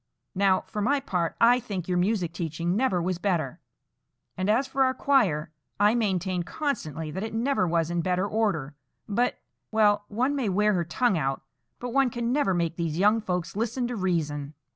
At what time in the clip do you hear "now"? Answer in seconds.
0.33-0.61